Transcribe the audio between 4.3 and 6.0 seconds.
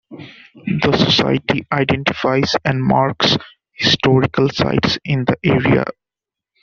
sites in the area.